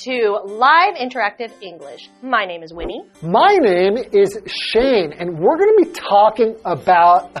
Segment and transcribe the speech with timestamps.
[0.00, 2.08] to Live Interactive English.
[2.22, 3.02] My name is Winnie.
[3.20, 7.36] My name is Shane, and we're going to be talking about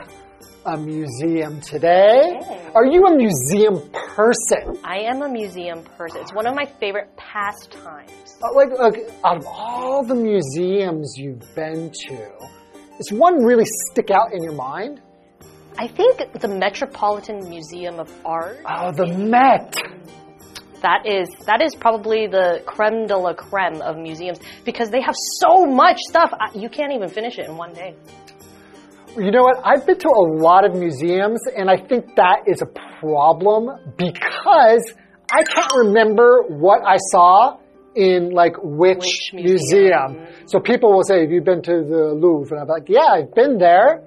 [0.66, 2.38] a museum today.
[2.74, 4.78] Are you a museum person?
[4.84, 6.20] I am a museum person.
[6.20, 8.36] It's one of my favorite pastimes.
[8.54, 12.28] Like, like, out of all the museums you've been to,
[12.98, 15.00] does one really stick out in your mind?
[15.78, 18.58] I think the Metropolitan Museum of Art.
[18.68, 19.74] Oh, the Met.
[20.82, 25.14] That is that is probably the creme de la creme of museums because they have
[25.38, 26.32] so much stuff.
[26.54, 27.94] You can't even finish it in one day.
[29.16, 29.60] You know what?
[29.64, 32.66] I've been to a lot of museums, and I think that is a
[33.00, 34.94] problem because
[35.32, 37.58] I can't remember what I saw
[37.94, 40.12] in like which, Which museum.
[40.12, 40.46] museum.
[40.46, 43.34] So people will say, "Have you been to the Louvre?" And I'm like, "Yeah, I've
[43.34, 44.02] been there."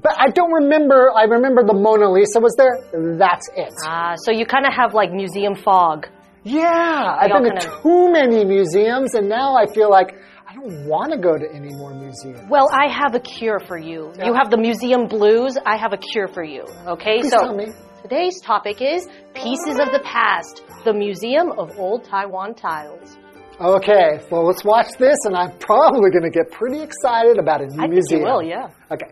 [0.00, 1.10] But I don't remember.
[1.14, 2.78] I remember the Mona Lisa was there.
[3.18, 3.72] That's it.
[3.84, 6.06] Ah, so you kind of have like museum fog.
[6.44, 10.14] Yeah, I've been to kind of- too many museums, and now I feel like
[10.48, 12.48] I don't want to go to any more museums.
[12.48, 14.12] Well, I have a cure for you.
[14.24, 15.58] You have the museum blues.
[15.66, 16.64] I have a cure for you.
[16.86, 17.66] Okay, Please so tell me.
[18.02, 23.18] today's topic is Pieces of the Past, the Museum of Old Taiwan Tiles.
[23.60, 27.66] Okay, well, let's watch this, and I'm probably going to get pretty excited about a
[27.66, 28.20] new I museum.
[28.20, 28.68] you will, yeah.
[28.92, 29.10] Okay.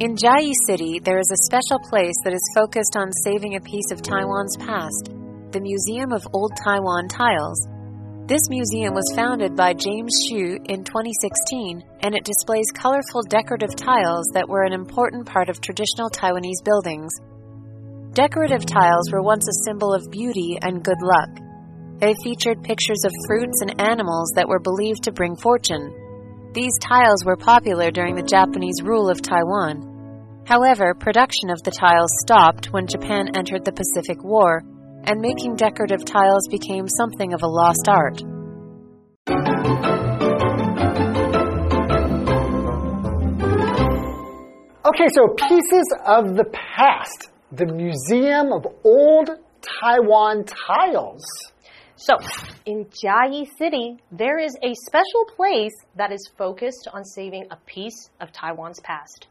[0.00, 3.90] In Chiayi City, there is a special place that is focused on saving a piece
[3.90, 5.10] of Taiwan's past,
[5.50, 7.66] the Museum of Old Taiwan Tiles.
[8.30, 14.30] This museum was founded by James Xu in 2016, and it displays colorful decorative tiles
[14.34, 17.10] that were an important part of traditional Taiwanese buildings.
[18.14, 21.42] Decorative tiles were once a symbol of beauty and good luck.
[21.98, 25.90] They featured pictures of fruits and animals that were believed to bring fortune.
[26.54, 29.87] These tiles were popular during the Japanese rule of Taiwan.
[30.48, 34.62] However, production of the tiles stopped when Japan entered the Pacific War,
[35.04, 38.22] and making decorative tiles became something of a lost art.
[44.86, 47.28] Okay, so pieces of the past.
[47.52, 49.28] The Museum of Old
[49.60, 51.26] Taiwan Tiles.
[51.96, 52.14] So,
[52.64, 58.08] in Jiayi City, there is a special place that is focused on saving a piece
[58.18, 59.26] of Taiwan's past.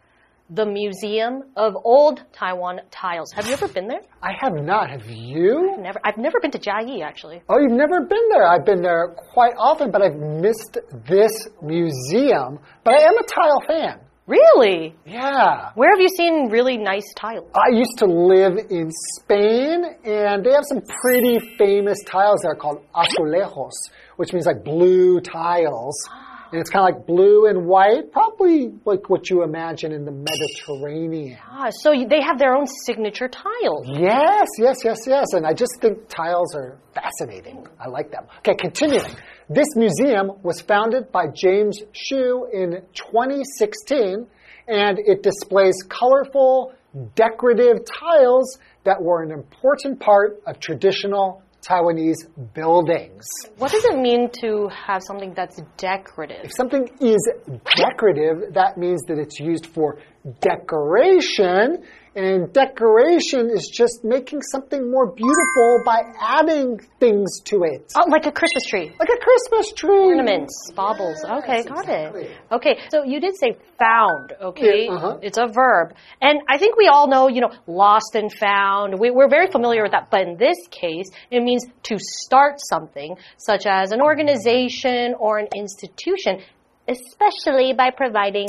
[0.50, 3.34] The Museum of Old Taiwan Tiles.
[3.34, 4.00] Have you ever been there?
[4.24, 4.90] I have not.
[4.90, 5.76] Have you?
[5.78, 6.00] Never.
[6.06, 7.42] I've never been to Jiayi actually.
[7.50, 8.48] Oh, you've never been there.
[8.48, 12.60] I've been there quite often, but I've missed this museum.
[12.86, 14.00] But I am a tile fan.
[14.26, 14.96] Really?
[15.06, 15.72] Yeah.
[15.76, 17.50] Where have you seen really nice tiles?
[17.54, 22.84] I used to live in Spain, and they have some pretty famous tiles there called
[22.96, 23.72] azulejos,
[24.16, 25.96] which means like blue tiles.
[26.10, 26.27] Ah.
[26.52, 30.12] And it's kind of like blue and white, probably like what you imagine in the
[30.12, 31.38] Mediterranean.
[31.50, 33.88] Ah, so they have their own signature tiles.
[33.88, 35.34] Yes, yes, yes, yes.
[35.34, 37.68] And I just think tiles are fascinating.
[37.80, 38.26] I like them.
[38.40, 39.16] Okay, continuing.
[39.50, 44.28] This museum was founded by James Xu in 2016,
[44.68, 46.74] and it displays colorful,
[47.16, 53.26] decorative tiles that were an important part of traditional Taiwanese buildings.
[53.58, 56.46] What does it mean to have something that's decorative?
[56.46, 57.30] If something is
[57.76, 60.00] decorative, that means that it's used for
[60.42, 61.84] decoration.
[62.16, 67.94] And decoration is just making something more beautiful by adding things to it.
[67.96, 68.92] Oh, like a Christmas tree.
[69.00, 69.92] Like a Christmas tree.
[69.92, 71.24] Ornaments, baubles.
[71.24, 72.24] Okay, got exactly.
[72.24, 72.38] it.
[72.52, 74.86] Okay, so you did say found, okay?
[74.86, 75.20] Yeah, uh-huh.
[75.22, 75.94] It's a verb.
[76.20, 79.00] And I think we all know, you know, lost and found.
[79.00, 80.10] We, we're very familiar with that.
[80.10, 85.50] But in this case, it means to start something, such as an organization or an
[85.56, 86.42] institution,
[86.88, 88.48] especially by providing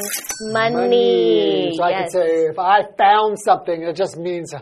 [0.53, 1.73] money.
[1.77, 4.55] So I can say if I found something, it just means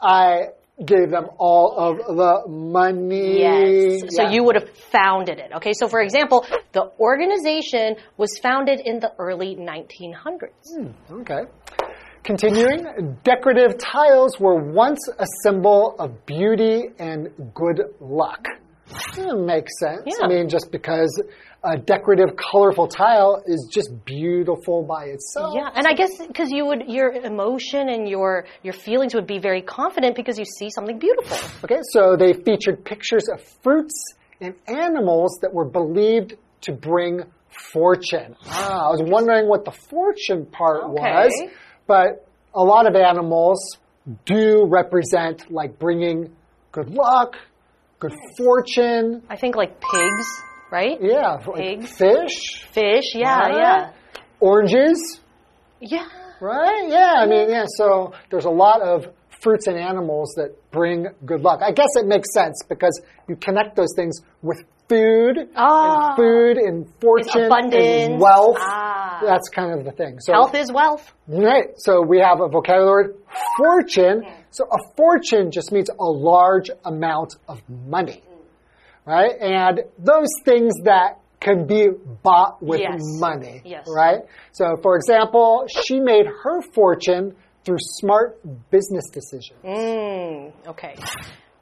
[0.00, 0.48] I
[0.84, 3.40] gave them all of the money.
[3.40, 4.14] Yes.
[4.16, 5.50] So you would have founded it.
[5.56, 5.72] Okay.
[5.74, 10.48] So for example, the organization was founded in the early 1900s.
[10.74, 11.42] Hmm, okay.
[12.22, 18.46] Continuing, decorative tiles were once a symbol of beauty and good luck.
[19.16, 20.02] That makes sense.
[20.06, 20.24] Yeah.
[20.24, 21.22] I mean, just because
[21.62, 25.54] a decorative, colorful tile is just beautiful by itself.
[25.54, 29.38] Yeah, and I guess because you would, your emotion and your your feelings would be
[29.38, 31.36] very confident because you see something beautiful.
[31.64, 34.02] Okay, so they featured pictures of fruits
[34.40, 37.22] and animals that were believed to bring
[37.72, 38.36] fortune.
[38.46, 40.94] Ah, I was wondering what the fortune part Okay.
[40.94, 41.50] was.
[41.86, 43.76] but a lot of animals
[44.24, 46.34] do represent like bringing
[46.72, 47.36] good luck,
[47.98, 49.22] good fortune.
[49.28, 50.26] I think like pigs,
[50.70, 50.98] right?
[51.00, 51.96] Yeah, like Pigs.
[51.96, 53.54] fish, Fish, yeah, right?
[53.56, 53.90] yeah.
[54.40, 55.20] oranges,
[55.80, 56.06] Yeah.
[56.40, 56.86] right?
[56.88, 59.06] Yeah, I mean, yeah, so there's a lot of
[59.42, 61.60] fruits and animals that bring good luck.
[61.62, 66.08] I guess it makes sense because you connect those things with food, Ah.
[66.08, 68.58] and food and fortune and wealth.
[68.60, 69.20] Ah.
[69.24, 70.18] That's kind of the thing.
[70.20, 71.12] So Health is wealth.
[71.28, 71.68] Right.
[71.76, 73.14] So we have a vocabulary word,
[73.56, 74.24] fortune.
[74.50, 78.22] So a fortune just means a large amount of money.
[79.06, 79.32] Right?
[79.40, 81.88] And those things that can be
[82.22, 83.00] bought with Yes.
[83.18, 83.62] money.
[83.64, 83.86] Yes.
[83.88, 84.20] Right?
[84.52, 88.38] So for example, she made her fortune through smart
[88.70, 89.58] business decisions.
[89.64, 90.94] Mm, okay.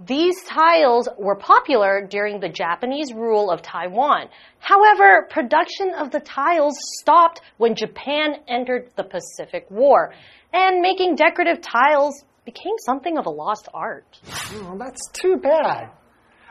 [0.00, 4.28] These tiles were popular during the Japanese rule of Taiwan.
[4.60, 10.12] However, production of the tiles stopped when Japan entered the Pacific War,
[10.52, 12.14] and making decorative tiles
[12.44, 14.06] became something of a lost art.
[14.54, 15.90] Oh, that's too bad.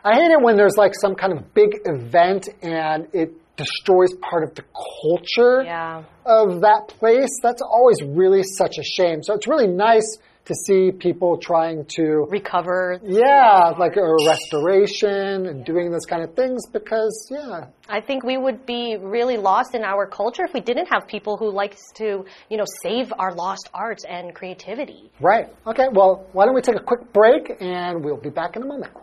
[0.07, 4.44] I hate it when there's like some kind of big event and it destroys part
[4.44, 4.63] of the
[5.04, 5.63] culture.
[5.63, 6.04] Yeah.
[6.25, 9.21] of that place, that's always really such a shame.
[9.21, 13.01] So it's really nice to see people trying to, Recover.
[13.04, 18.38] yeah, like a restoration and doing those kind of things because, yeah, I think we
[18.38, 22.24] would be really lost in our culture if we didn't have people who likes to,
[22.50, 25.12] you know, save our lost arts and creativity.
[25.19, 25.48] right.
[25.65, 28.65] Okay, well, why don't we take a quick break and we'll be back in a
[28.65, 28.94] moment.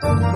[0.00, 0.27] Thank you.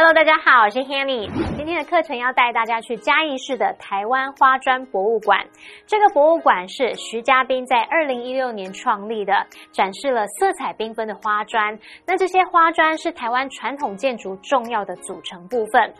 [0.00, 1.28] Hello，大家好，我是 Hanny。
[1.56, 5.44] 今天的课程要带大家去嘉义市的台湾花砖博物馆。
[5.88, 9.32] 这个博物馆是徐家斌在二零一六年创立的，
[9.72, 11.76] 展示了色彩缤纷的花砖。
[12.06, 15.92] 那这些花砖是台湾传统建筑重要的组成部分。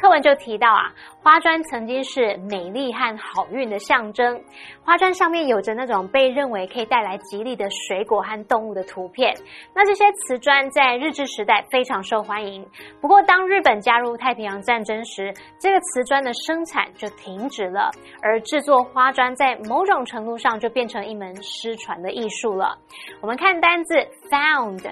[0.00, 0.92] 课文就提到啊，
[1.22, 4.42] 花砖曾经是美丽和好运的象征。
[4.84, 9.32] 花砖上面有着那种被认为可以带来吉利的水果和动物的图片。
[9.72, 12.66] 那这些瓷砖在日治时代非常受欢迎。
[13.00, 17.90] 不过当，日本加入太平洋战争时，这个瓷砖的生产就停止了，
[18.22, 22.78] 而制作花砖在某种程度上就变成一门失传的艺术了。
[23.20, 23.94] 我们看单字
[24.30, 24.82] found。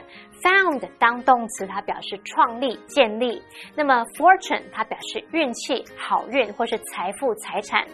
[0.43, 3.41] Found 当动词，它表示创立、建立；
[3.77, 7.87] 那么 fortune 它表示运气、好运或是财富、财产。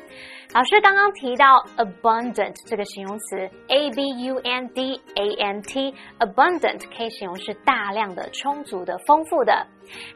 [0.55, 3.37] 老师刚刚提到 abundant 这个形容词
[3.69, 9.67] ，a b u n d a n t，abundant 可以形容是大量的、充足的、丰富的。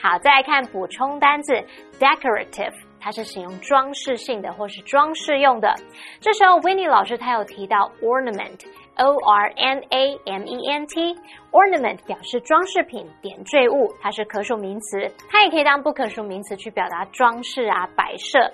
[0.00, 1.52] 好，再来看补充单字
[2.00, 2.72] decorative。
[3.02, 5.74] 它是形容装饰性的或是装饰用的。
[6.20, 11.16] 这时候 w i n n i e 老师他有提到 ornament，o r n a m e n t
[11.52, 18.50] ornament 表示装饰品、点缀物，它是可数名词，它也可以当不可数名词去表达装饰啊、摆设。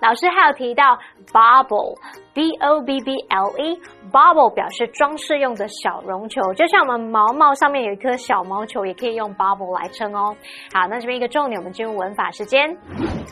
[0.00, 0.98] 老师还有提到
[1.32, 10.34] bubble，b o b b l e，bubble 表示装饰用的小绒球，就像我们毛毛上面有一颗小毛球，也可以用 bauble 来称哦。
[10.72, 12.74] 好，那这边一个重点，我们进入文法时间。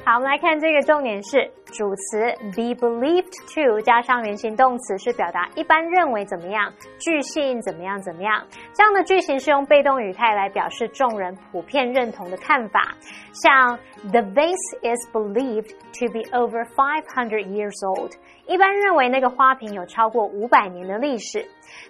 [0.05, 8.45] 好，我们来看这个重点是主词 be believed to 加上原形动词，是表达一般认为怎么样，据信怎么样怎么样。
[8.75, 12.95] 这样的句型是用被动语态来表示众人普遍认同的看法，
[13.33, 13.79] 像
[14.11, 18.13] The vase is believed to be over five hundred years old。
[18.47, 21.45] 一般认为那个花瓶有超过五百年的历史。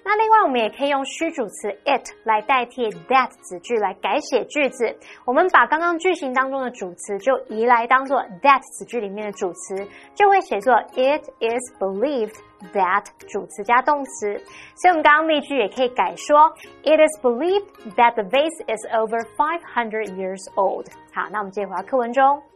[0.04, 4.96] 那另外，我们也可以用虚主词 it 来代替 that 子句来改写句子。
[5.24, 9.76] 我们把刚刚句型当中的主词就移来当做 that 子句里面的主词，
[10.14, 12.36] 就会写作 It is believed
[12.72, 14.38] that 主词加动词。
[14.76, 20.86] 所以我们刚刚例句也可以改说 It is believed that the vase is over five hundred years old。
[21.12, 22.53] 好，那我们接回到课文中。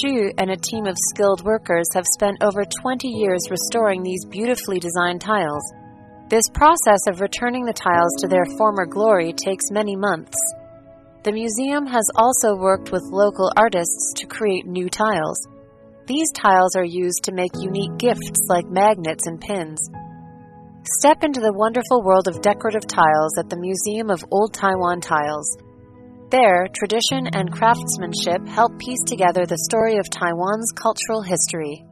[0.00, 4.78] Shu and a team of skilled workers have spent over 20 years restoring these beautifully
[4.78, 5.62] designed tiles.
[6.28, 10.36] This process of returning the tiles to their former glory takes many months.
[11.22, 15.38] The museum has also worked with local artists to create new tiles.
[16.06, 19.80] These tiles are used to make unique gifts like magnets and pins.
[20.98, 25.56] Step into the wonderful world of decorative tiles at the Museum of Old Taiwan Tiles.
[26.30, 31.84] There, tradition and craftsmanship help piece together the story of Taiwan's cultural history.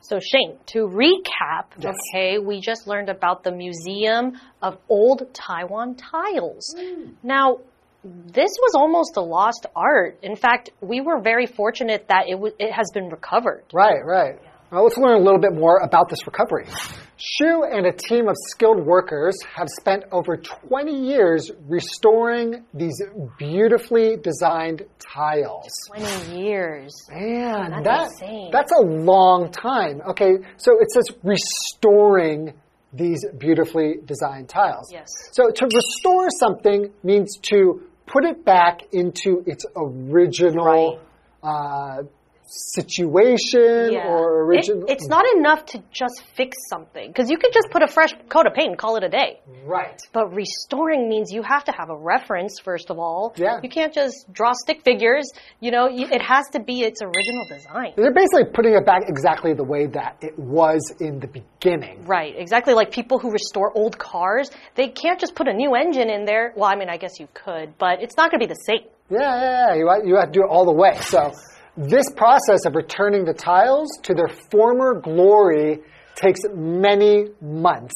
[0.00, 1.94] So Shane, to recap, Yes.
[2.12, 6.74] okay, we just learned about the Museum of Old Taiwan Tiles.
[6.78, 7.12] Hmm.
[7.22, 7.58] Now,
[8.04, 10.18] this was almost a lost art.
[10.22, 13.64] In fact, we were very fortunate that it, it has been recovered.
[13.72, 14.38] Right, right.
[14.74, 16.66] Well, let's learn a little bit more about this recovery.
[16.66, 23.00] Xu and a team of skilled workers have spent over 20 years restoring these
[23.38, 25.68] beautifully designed tiles.
[25.94, 26.92] 20 years.
[27.08, 28.50] Man, That's that, insane.
[28.50, 30.02] that's a long time.
[30.08, 32.52] Okay, so it says restoring
[32.92, 34.90] these beautifully designed tiles.
[34.92, 35.06] Yes.
[35.30, 40.98] So to restore something means to put it back into its original
[41.44, 42.02] uh,
[42.46, 44.08] situation Yeah.
[44.08, 44.84] or It- original.
[44.88, 48.46] it's not enough to just fix something because you could just put a fresh coat
[48.46, 49.40] of paint and call it a day.
[49.66, 49.98] right.
[50.12, 53.32] But restoring means you have to have a reference, first of all.
[53.36, 53.60] Yeah.
[53.62, 55.30] You can't just draw stick figures.
[55.60, 57.92] You know, it has to be its original design.
[57.96, 62.04] They're basically putting it back exactly the way that it was in the beginning.
[62.06, 66.10] Right, exactly like people who restore old cars, they can't just put a new engine
[66.10, 66.52] in there.
[66.56, 68.86] Well, I mean, I guess you could, but it's not going to be the same.
[69.10, 69.74] Yeah, yeah, yeah.
[69.74, 70.94] You, you have to do it all the way.
[71.00, 71.32] So,
[71.76, 75.80] this process of returning the tiles to their former glory
[76.14, 77.94] takes many months.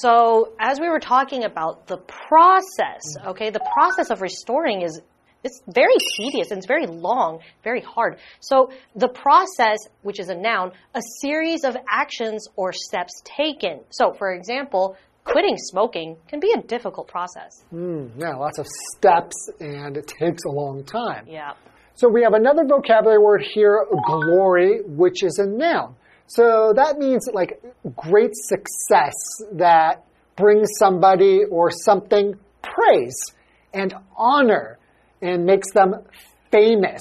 [0.00, 5.00] So, as we were talking about the process, okay, the process of restoring is
[5.44, 8.18] it's very tedious and it's very long, very hard.
[8.40, 13.80] So, the process, which is a noun, a series of actions or steps taken.
[13.90, 17.64] So, for example, quitting smoking can be a difficult process.
[17.72, 21.24] Mm, yeah, lots of steps, and it takes a long time.
[21.26, 21.52] Yeah.
[21.98, 25.96] So, we have another vocabulary word here, glory, which is a noun.
[26.28, 27.60] So, that means like
[27.96, 29.14] great success
[29.54, 30.04] that
[30.36, 33.20] brings somebody or something praise
[33.74, 34.78] and honor
[35.20, 35.96] and makes them
[36.52, 37.00] famous.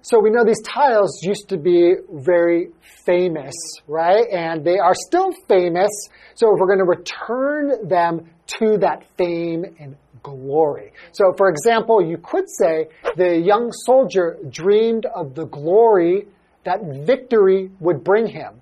[0.00, 2.68] So we know these tiles used to be very
[3.04, 3.54] famous,
[3.86, 4.24] right?
[4.32, 5.90] And they are still famous.
[6.34, 9.96] So if we're going to return them to that fame and
[10.36, 10.92] glory.
[11.12, 16.26] So for example, you could say the young soldier dreamed of the glory
[16.64, 18.60] that victory would bring him.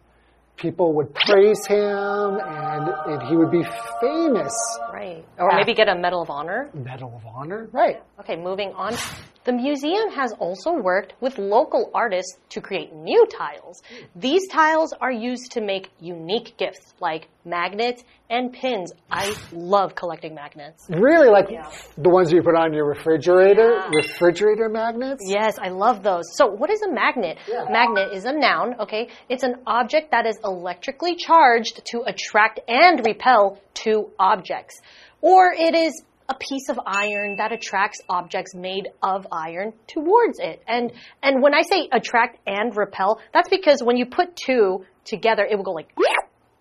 [0.56, 3.64] People would praise him and, and he would be
[4.00, 4.54] famous.
[4.90, 5.22] Right.
[5.38, 6.70] Or maybe get a Medal of Honor.
[6.72, 7.68] Medal of Honor?
[7.72, 8.02] Right.
[8.20, 8.96] Okay, moving on.
[9.44, 13.82] The museum has also worked with local artists to create new tiles.
[14.16, 18.92] These tiles are used to make unique gifts like magnets and pins.
[19.10, 20.84] I love collecting magnets.
[20.90, 21.48] Really, like
[21.96, 25.22] the ones you put on your refrigerator, refrigerator magnets.
[25.24, 26.24] Yes, I love those.
[26.36, 27.38] So, what is a magnet?
[27.48, 27.66] Yeah.
[27.70, 29.08] Magnet is a noun, okay?
[29.28, 34.80] It's an object that is electrically charged to attract and repel two objects.
[35.22, 40.62] Or it is a piece of iron that attracts objects made of iron towards it.
[40.66, 45.46] And and when I say attract and repel, that's because when you put two together,
[45.48, 45.88] it will go like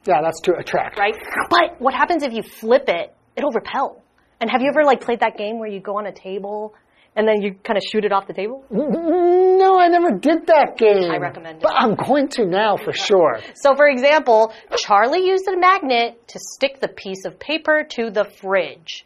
[0.08, 1.00] Yeah, that's to attract.
[1.00, 1.16] right?
[1.50, 3.14] But what happens if you flip it?
[3.36, 4.02] It'll repel.
[4.40, 6.74] And have you ever like played that game where you go on a table
[7.16, 8.64] and then you kind of shoot it off the table?
[8.70, 11.10] No, I never did that game.
[11.10, 11.64] I recommend it.
[11.64, 13.40] But I'm going to now for sure.
[13.56, 18.26] So, for example, Charlie used a magnet to stick the piece of paper to the
[18.42, 19.06] fridge.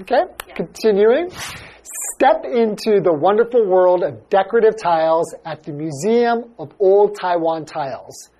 [0.00, 0.22] Okay,
[0.54, 1.30] continuing.
[2.16, 8.30] Step into the wonderful world of decorative tiles at the Museum of Old Taiwan Tiles.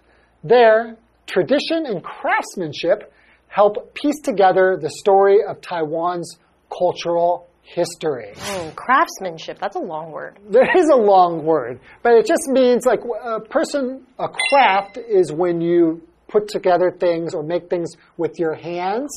[0.44, 3.12] There, tradition and craftsmanship
[3.48, 6.38] help piece together the story of Taiwan's
[6.76, 8.32] cultural history.
[8.36, 10.38] Oh, craftsmanship, that's a long word.
[10.50, 15.32] There is a long word, but it just means like a person, a craft is
[15.32, 19.10] when you put together things or make things with your hands.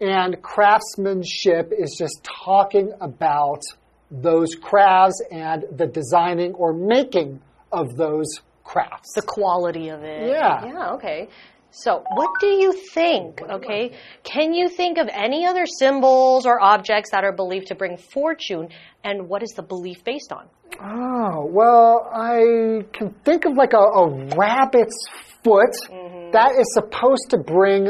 [0.00, 3.62] And craftsmanship is just talking about
[4.10, 7.40] those crafts and the designing or making
[7.72, 8.26] of those
[8.64, 9.12] crafts.
[9.14, 10.28] The quality of it.
[10.28, 10.64] Yeah.
[10.64, 11.28] Yeah, okay.
[11.76, 13.42] So, what do you think?
[13.42, 13.96] Okay.
[14.22, 18.68] Can you think of any other symbols or objects that are believed to bring fortune?
[19.02, 20.46] And what is the belief based on?
[20.80, 25.04] Oh, well, I can think of like a, a rabbit's
[25.42, 26.30] foot mm-hmm.
[26.30, 27.88] that is supposed to bring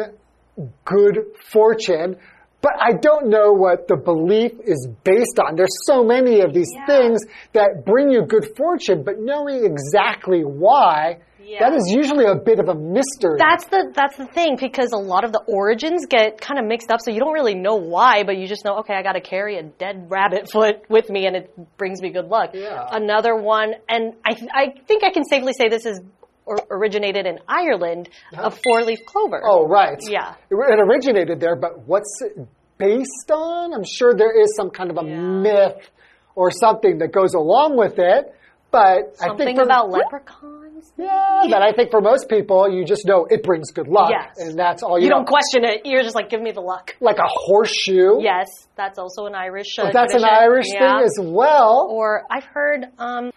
[0.85, 1.19] good
[1.51, 2.17] fortune,
[2.65, 5.55] but I don't know what the belief is based on.
[5.55, 7.21] There's so many of these things
[7.53, 11.19] that bring you good fortune, but knowing exactly why,
[11.61, 11.77] that Yeah.
[11.77, 13.37] is usually a bit of a mystery.
[13.39, 16.91] That's the that's the thing because a lot of the origins get kind of mixed
[16.91, 19.21] up, so you don't really know why, but you just know okay, I got to
[19.21, 22.51] carry a dead rabbit foot with me, and it brings me good luck.
[22.55, 22.89] Yeah.
[22.91, 26.01] Another one, and I I think I can safely say this is
[26.47, 29.41] or originated in Ireland, a four leaf clover.
[29.45, 29.99] Oh, right.
[30.03, 30.35] Yeah.
[30.51, 32.47] It originated there, but what's it
[32.79, 33.73] based on?
[33.73, 35.91] I'm sure there is some kind of a myth
[36.35, 38.35] or something that goes along with it,
[38.71, 40.61] but I think for- about leprechauns.
[40.99, 44.11] Yeah, that I think for most people, you just know it brings good luck.
[44.11, 44.37] Yes.
[44.39, 45.17] And that's all you, You know.
[45.19, 45.81] don't question it.
[45.87, 46.95] You're just like, give me the luck.
[47.01, 48.21] Like a horseshoe.
[48.21, 49.77] Yes, that's also an Irish.
[49.79, 50.25] Uh, That's an.
[50.25, 50.99] Irish Yeah.
[50.99, 51.89] thing as well.
[51.91, 53.31] Or I've heard um,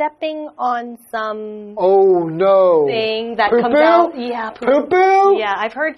[0.00, 2.86] stepping on some oh no.
[2.86, 4.18] thing that Poo comes out.
[4.18, 5.38] Yeah, Poo poo?
[5.38, 5.96] Yeah, I've heard.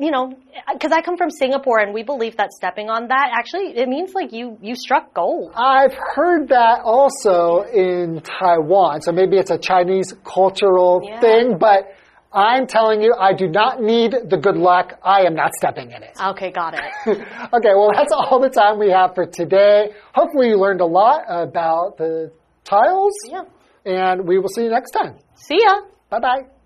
[0.00, 0.32] You know,
[0.72, 4.12] because I come from Singapore and we believe that stepping on that actually it means
[4.14, 5.50] like you you struck gold.
[5.56, 9.00] I've heard that also in Taiwan.
[9.02, 11.18] So maybe it's a Chinese cultural Yeah.
[11.20, 11.88] thing, but
[12.32, 15.00] I'm telling you, I do not need the good luck.
[15.02, 16.14] I am not stepping in it.
[16.32, 16.82] Okay, got it.
[17.06, 19.90] okay, well, that's all the time we have for today.
[20.14, 22.30] Hopefully, you learned a lot about the
[22.68, 23.14] tiles.
[23.28, 23.44] Yeah.
[23.84, 25.16] And we will see you next time.
[25.34, 25.80] See ya.
[26.10, 26.57] Bye bye.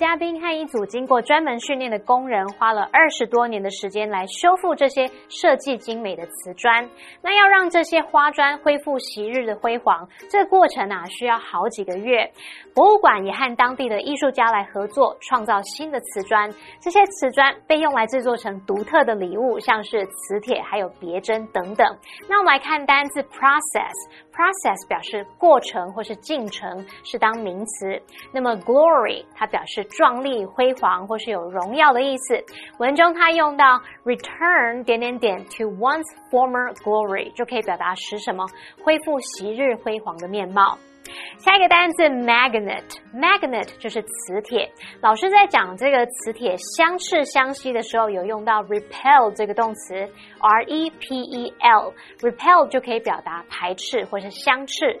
[0.00, 6.88] 嘉宾和一组经过专门训练的工人，花了二十多年的时间来修复这些设计精美的瓷砖。
[7.20, 12.32] 那要让这些花砖恢复昔日的辉煌，这个过程啊需要好几个月。
[12.74, 16.50] 博物馆也和当地的艺术家来合作，创造新的瓷砖。
[16.80, 21.86] 这些瓷砖被用来制作成独特的礼物，像是磁铁、还有别针等等。
[22.26, 23.92] 那我们来看单字 process。
[24.32, 28.00] Process 表示过程或是进程，是当名词。
[28.32, 32.42] 那么 glory 它表示壮丽、辉煌或是有荣耀的意思。
[32.78, 38.46] 文中它用到 return 点点点 to one's former glory，就可以表达使什么
[38.82, 40.78] 恢复昔日辉煌的面貌。
[41.38, 44.70] 下一个单词 magnet，magnet 就是磁铁。
[45.00, 49.94] 老师在讲这个磁铁相斥相吸的时候，有用到 repel 这个动词
[50.40, 55.00] ，r e p e l，repel 就可以表达排斥或是相斥。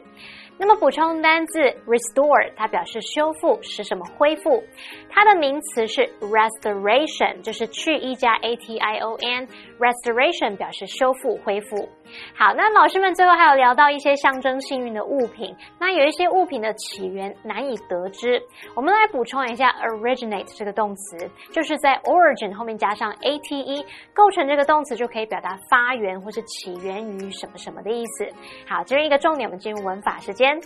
[0.62, 4.62] 那么补充单字 restore，它表示修复，使什么恢复。
[5.08, 9.48] 它的名词是 restoration，就是去一加 a t i o n
[9.80, 11.88] Restoration 表示修复、恢复。
[12.36, 18.42] 好，那老师们最后还有聊到一些象征幸运的物品，那有一些物品的起源难以得知。
[18.74, 28.28] 我们来补充一下 originate 这个动词，就是在 origin 后面加上 a t e，构成这个动词就可以表达发源或是起源于什么什么的意思。
[28.68, 30.60] 好，这边一个重点，我们进入文法时间。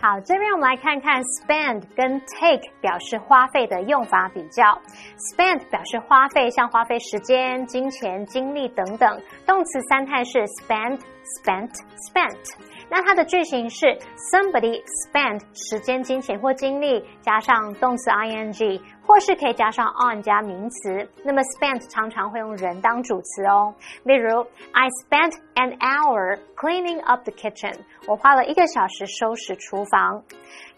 [0.00, 4.78] 好，这边我们来看看 spend 跟 take 表示花费的用法比较。
[5.34, 9.21] spend 表示花费，像花费时间、金钱、精力等等。
[9.45, 12.37] 动词三态是 spend、spent、spent。
[12.89, 13.85] 那它的句型是
[14.31, 21.09] somebody spend 时间、金钱或精力加上动词 ing，或是可以加上 on 加名词。
[21.23, 23.75] 那么 spent 常常会用人当主词哦。
[24.03, 27.75] 例如，I spent an hour cleaning up the kitchen。
[28.07, 30.23] 我花了一个小时收拾厨房。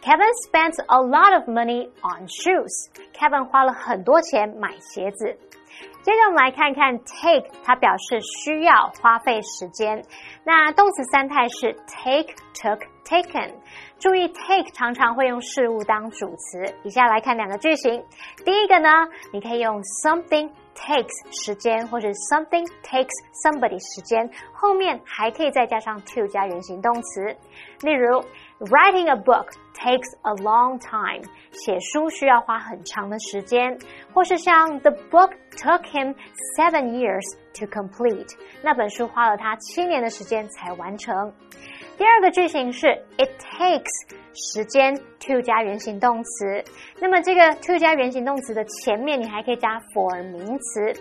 [0.02, 5.38] Kevin spent a lot of money on shoes。Kevin 花了很多钱买鞋子。
[6.05, 10.05] 接着我们来看看 take，它表示需要花费时间。
[10.45, 13.55] 那动词三态是 take、took、taken。
[13.99, 16.75] 注意 take 常常会用事物当主词。
[16.83, 18.05] 以下来看两个句型。
[18.45, 18.91] 第一个呢，
[19.33, 23.09] 你可以用 something takes 时间，或者 something takes
[23.43, 27.35] somebody 时间，后面还可以再加上 to 加原形动词。
[27.81, 28.23] 例如
[28.64, 33.78] ，writing a book takes a long time，写书需要花很长的时间，
[34.14, 36.16] 或是像 the book took him
[36.58, 41.34] seven years to complete，那本书花了他七年的时间才完成。
[41.97, 43.85] 第二个句型是 it takes
[44.35, 46.65] 时间 to 加原形动词，
[47.01, 50.93] 那么这个 to 加原形动词的前面你还可以加 for 名词，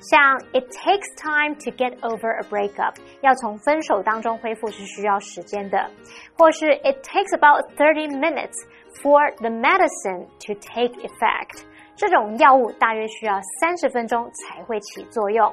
[0.00, 5.90] 像 it takes time to get over a breakup，要从分手当中恢复是需要时间的，
[6.36, 8.54] 或是 it takes about thirty minutes
[9.02, 11.64] for the medicine to take effect。
[11.96, 15.46] 这种药物大约需要三十分钟才会起作用。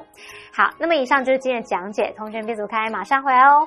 [0.52, 3.66] 好，那么以上就是今天的讲解，同学们别走开，马上回来哦。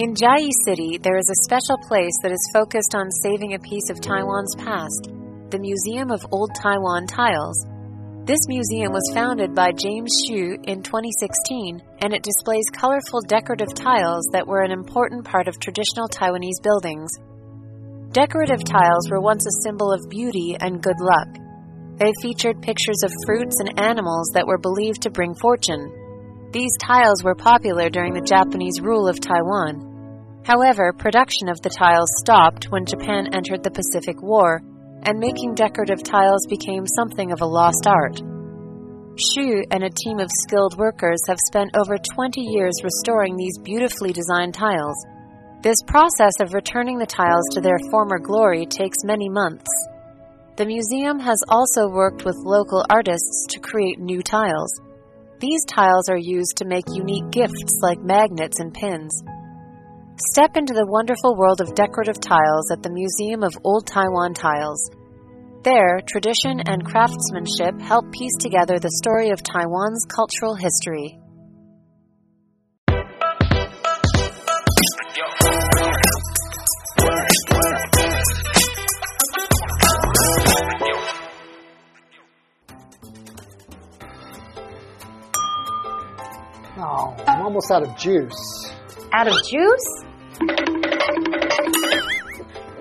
[0.00, 3.90] In Chiayi City, there is a special place that is focused on saving a piece
[3.90, 5.12] of Taiwan's past
[5.50, 7.66] the Museum of Old Taiwan Tiles.
[8.24, 14.24] This museum was founded by James Xu in 2016, and it displays colorful decorative tiles
[14.32, 17.10] that were an important part of traditional Taiwanese buildings.
[18.12, 21.28] Decorative tiles were once a symbol of beauty and good luck.
[21.98, 25.92] They featured pictures of fruits and animals that were believed to bring fortune.
[26.52, 29.89] These tiles were popular during the Japanese rule of Taiwan.
[30.44, 34.62] However, production of the tiles stopped when Japan entered the Pacific War,
[35.02, 38.20] and making decorative tiles became something of a lost art.
[39.18, 44.12] Shu and a team of skilled workers have spent over 20 years restoring these beautifully
[44.12, 44.96] designed tiles.
[45.62, 49.68] This process of returning the tiles to their former glory takes many months.
[50.56, 54.80] The museum has also worked with local artists to create new tiles.
[55.38, 59.22] These tiles are used to make unique gifts like magnets and pins.
[60.28, 64.90] Step into the wonderful world of decorative tiles at the Museum of Old Taiwan Tiles.
[65.64, 71.18] There, tradition and craftsmanship help piece together the story of Taiwan's cultural history.
[86.76, 88.70] Oh, I'm almost out of juice.
[89.12, 90.09] Out of juice?
[90.40, 90.46] Do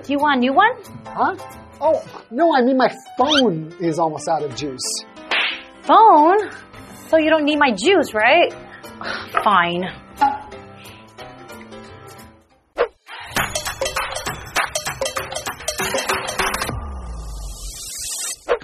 [0.08, 0.72] you want a new one?
[1.06, 1.36] Huh?
[1.82, 4.82] Oh, no, I mean my phone is almost out of juice.
[5.82, 6.38] Phone?
[7.10, 8.54] So you don't need my juice, right?
[9.44, 9.84] Fine.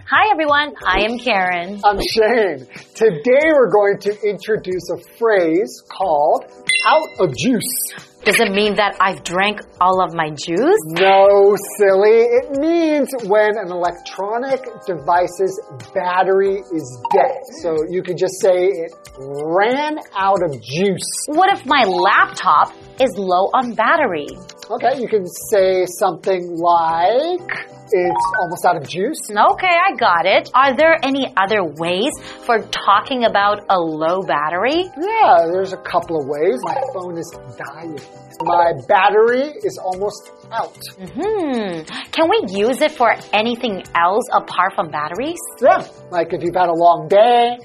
[0.08, 1.82] Hi everyone, I am Karen.
[1.84, 2.68] I'm Shane.
[2.94, 6.46] Today we're going to introduce a phrase called
[6.88, 8.15] out of juice.
[8.26, 10.82] Does it mean that I've drank all of my juice?
[10.98, 12.26] No, silly.
[12.26, 15.62] It means when an electronic device's
[15.94, 17.38] battery is dead.
[17.62, 21.08] So you could just say it ran out of juice.
[21.28, 24.28] What if my laptop is low on battery?
[24.72, 29.20] Okay, you can say something like it's almost out of juice.
[29.30, 30.50] Okay, I got it.
[30.54, 32.12] Are there any other ways
[32.46, 34.84] for talking about a low battery?
[34.98, 36.60] Yeah, there's a couple of ways.
[36.64, 38.00] My phone is dying.
[38.44, 40.78] My battery is almost out.
[41.00, 41.84] Hmm.
[42.12, 45.40] Can we use it for anything else apart from batteries?
[45.62, 47.58] Yeah, like if you've had a long day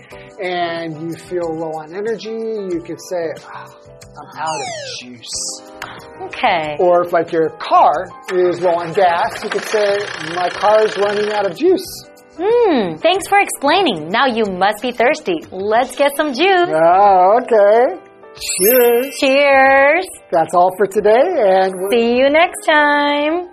[0.42, 3.66] and you feel low on energy, you could say, "Ah,
[4.18, 4.66] I'm out of
[5.00, 5.62] juice.
[6.22, 6.76] Okay.
[6.78, 9.98] Or if like your car is low on gas, you could say,
[10.34, 11.86] my car is running out of juice.
[12.36, 12.96] Hmm.
[12.96, 14.08] Thanks for explaining.
[14.08, 15.40] Now you must be thirsty.
[15.50, 16.68] Let's get some juice.
[16.68, 18.00] Oh, okay.
[18.34, 19.16] Cheers.
[19.20, 20.06] Cheers.
[20.30, 23.48] That's all for today and we'll See you next time.